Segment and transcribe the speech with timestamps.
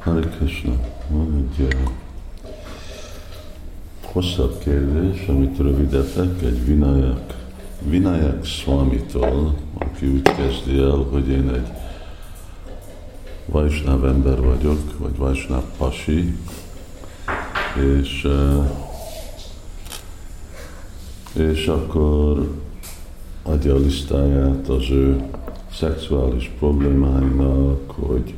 [0.00, 0.72] Hare Krishna.
[1.08, 1.90] Van egy uh,
[4.02, 7.34] hosszabb kérdés, amit rövidetek, egy Vinayak,
[7.82, 11.68] Vinayak Swamitól, aki úgy kezdi el, hogy én egy
[13.46, 16.36] Vajsnáv ember vagyok, vagy Vajsnáv pasi,
[18.00, 18.70] és, uh,
[21.32, 22.54] és akkor
[23.42, 25.22] adja a listáját az ő
[25.72, 28.34] szexuális problémáinak, hogy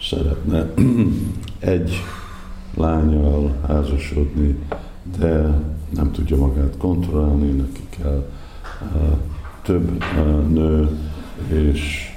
[0.00, 0.72] szeretne
[1.58, 1.92] egy
[2.76, 4.58] lányjal házasodni,
[5.18, 5.60] de
[5.94, 8.30] nem tudja magát kontrollálni, neki kell
[8.94, 9.18] uh,
[9.62, 10.88] több uh, nő,
[11.48, 12.08] és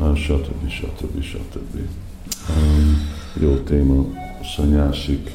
[0.00, 0.68] uh, stb.
[0.68, 1.22] stb.
[1.22, 1.76] stb.
[2.48, 4.04] Um, jó téma
[4.56, 5.32] szanyásiknak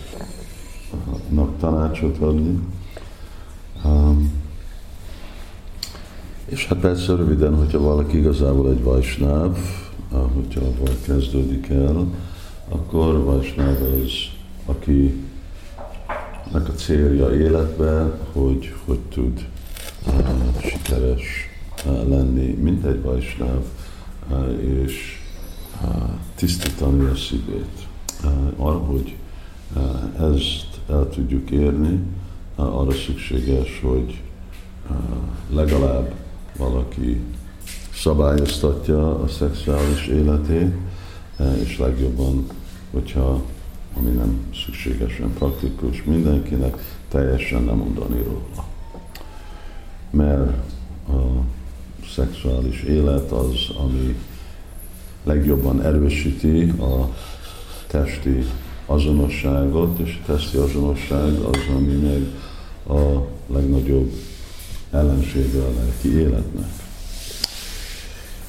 [1.60, 2.60] tanácsot adni.
[3.86, 4.32] Um,
[6.46, 9.58] és hát persze röviden, hogyha valaki igazából egy vajsnáv,
[10.56, 12.08] abban kezdődik el,
[12.70, 14.12] akkor vajsnáv az,
[14.66, 15.14] aki
[16.52, 19.46] nek a célja életben, hogy hogy tud
[20.08, 21.50] uh, sikeres
[21.86, 23.64] uh, lenni, mint egy vajsnáv,
[24.30, 25.20] uh, és
[25.84, 25.90] uh,
[26.36, 27.88] tisztítani a szívét.
[28.24, 29.16] Uh, arra, hogy
[29.76, 32.00] uh, ezt el tudjuk érni,
[32.58, 34.22] uh, arra szükséges, hogy
[34.90, 34.96] uh,
[35.56, 36.14] legalább
[36.58, 37.22] valaki
[38.02, 40.74] szabályoztatja a szexuális életét,
[41.38, 42.48] e, és legjobban,
[42.92, 43.42] hogyha
[43.98, 48.68] ami nem szükségesen praktikus mindenkinek, teljesen nem mondani róla.
[50.10, 50.52] Mert
[51.08, 51.44] a
[52.16, 54.16] szexuális élet az, ami
[55.24, 57.16] legjobban erősíti a
[57.88, 58.46] testi
[58.86, 62.28] azonosságot, és a testi azonosság az, ami meg
[62.98, 64.12] a legnagyobb
[64.92, 66.81] ellensége a lelki életnek.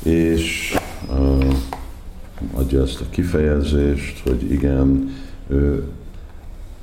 [0.03, 0.77] És
[1.09, 1.55] uh,
[2.53, 5.15] adja ezt a kifejezést, hogy igen,
[5.49, 5.85] ő,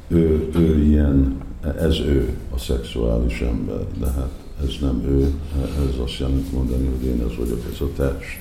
[0.08, 1.42] ő, ő ilyen,
[1.80, 4.32] ez ő a szexuális ember, de hát
[4.64, 8.40] ez nem ő, ez azt jelenti mondani, hogy én ez vagyok, ez a test.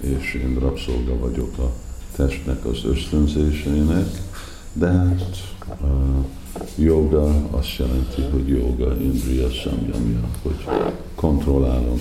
[0.00, 1.72] És én rabszolga vagyok a
[2.16, 4.08] testnek az ösztönzéseinek,
[4.72, 5.36] de hát
[5.80, 6.24] uh,
[6.76, 10.64] Joga azt jelenti, hogy joga, indriya, samyamya, hogy
[11.14, 12.00] kontrollálom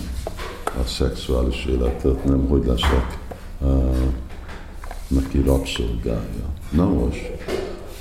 [0.84, 3.18] a szexuális életet, nem hogy leszek
[3.59, 3.96] uh,
[5.08, 6.53] neki rabszolgája.
[6.69, 7.31] Na most,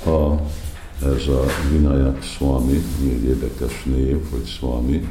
[0.03, 0.41] ha
[1.01, 5.07] ez a Vinayak Swami, mi egy érdekes név, hogy Swami,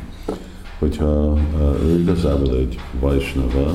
[0.78, 3.74] hogyha uh, ő igazából egy Vaisnava,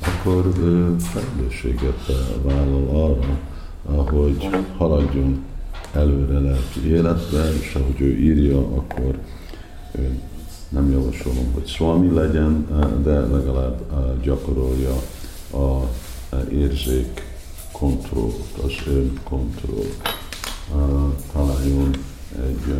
[0.00, 2.12] akkor ő felelősséget
[2.42, 5.44] vállal arra, hogy haladjon
[5.92, 9.18] előre lelki életbe, és ahogy ő írja, akkor
[9.98, 10.20] ő
[10.68, 12.66] nem javasolom, hogy szvalmi legyen,
[13.02, 13.80] de legalább
[14.22, 14.94] gyakorolja
[15.52, 15.90] a
[16.50, 17.22] érzék
[17.72, 18.72] kontrollt, az
[19.24, 19.90] kontroll.
[21.32, 21.90] Találjon
[22.44, 22.74] egy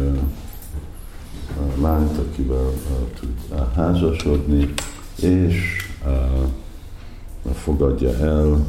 [1.81, 2.73] lányt, akivel
[3.21, 4.75] tud házasodni,
[5.21, 5.87] és
[7.55, 8.67] fogadja el,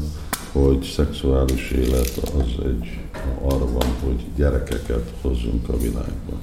[0.52, 3.00] hogy szexuális élet az egy
[3.42, 6.38] arra van, hogy gyerekeket hozzunk a világba.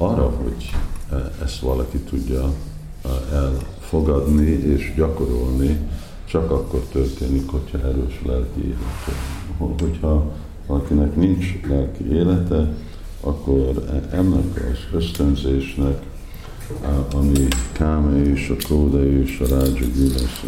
[0.00, 0.70] Arra, hogy
[1.10, 2.52] e, ezt valaki tudja
[3.04, 5.78] e, elfogadni és gyakorolni,
[6.24, 9.12] csak akkor történik, hogyha erős lelki élete.
[9.82, 10.32] Hogyha
[10.66, 12.72] valakinek nincs lelki élete,
[13.20, 16.02] akkor ennek az ösztönzésnek,
[17.14, 20.44] ami káme és a kóda és a rádzsa gyűlös,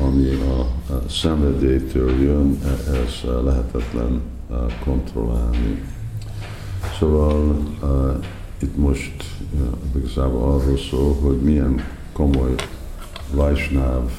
[0.00, 0.66] ami a,
[1.08, 4.20] szenvedélytől jön, e, ez lehetetlen
[4.84, 5.96] kontrollálni.
[6.98, 8.24] Szóval uh,
[8.58, 9.60] itt most uh,
[9.96, 12.54] igazából arról szól, hogy milyen komoly
[13.32, 14.10] Vajsnáv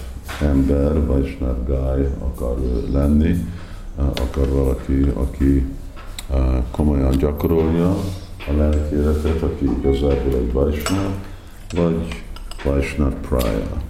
[0.41, 2.57] ember, Vajsnáv guy akar
[2.91, 3.45] lenni,
[3.97, 5.65] uh, akar valaki, aki
[6.29, 7.89] uh, komolyan gyakorolja
[8.47, 11.11] a lelki életet, aki igazából egy Vajsnáv,
[11.73, 12.23] vagy
[12.63, 13.87] Vajsnáv Praya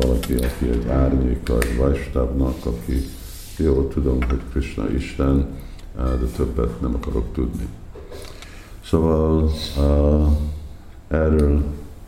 [0.00, 3.04] valaki, aki egy árnyéka, egy vajstábnak, aki
[3.56, 5.46] jó, tudom, hogy Krishna Isten,
[5.96, 7.66] de többet nem akarok tudni.
[8.88, 10.26] Szóval uh,
[11.08, 11.62] erről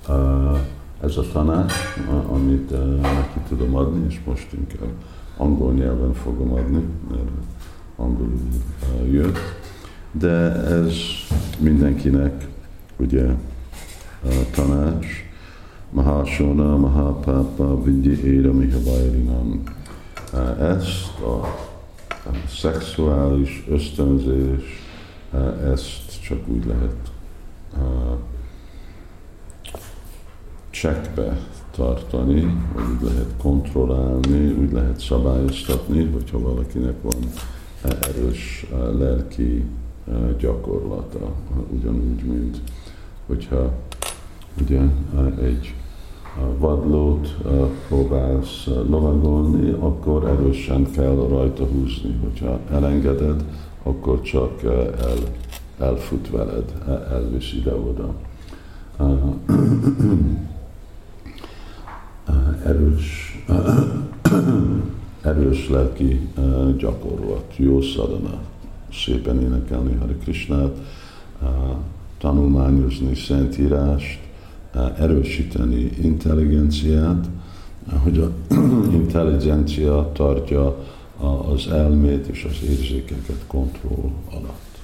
[0.08, 0.58] uh,
[1.00, 1.72] ez a tanács,
[2.08, 4.92] uh, amit uh, neki tudom adni, és most inkább
[5.36, 7.22] angol nyelven fogom adni, mert
[7.96, 8.40] angolul
[9.00, 9.38] uh, jött.
[10.12, 10.94] De ez
[11.58, 12.46] mindenkinek
[12.96, 15.06] ugye uh, tanács,
[15.90, 19.62] Mahasona, Mahapapa, Vidya Éra Mihavairinam.
[20.60, 21.56] Ezt a
[22.48, 24.89] szexuális ösztönzés,
[25.72, 26.96] ezt csak úgy lehet
[30.70, 31.38] csekkbe
[31.70, 32.40] tartani,
[32.74, 37.30] vagy úgy lehet kontrollálni, úgy lehet szabályoztatni, hogyha valakinek van
[38.00, 38.66] erős
[38.98, 39.64] lelki
[40.38, 41.32] gyakorlata,
[41.70, 42.60] ugyanúgy, mint
[43.26, 43.72] hogyha
[44.60, 44.80] ugye
[45.40, 45.74] egy
[46.58, 47.36] vadlót
[47.88, 52.18] próbálsz lovagolni, akkor erősen kell rajta húzni.
[52.22, 53.44] Hogyha elengeded,
[53.82, 55.18] akkor csak el,
[55.78, 56.72] elfut veled,
[57.10, 58.14] elvisz ide-oda.
[62.64, 63.38] Erős,
[65.22, 66.28] erős lelki
[66.76, 68.38] gyakorlat, jó szadana,
[68.92, 70.76] szépen énekelni Hari Krishnát,
[72.18, 74.20] tanulmányozni Szentírást,
[74.98, 77.26] erősíteni intelligenciát,
[78.02, 78.30] hogy a
[79.00, 80.76] intelligencia tartja
[81.20, 84.78] az elmét és az érzékeket kontroll alatt.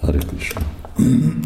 [0.00, 0.62] Hare Krishna.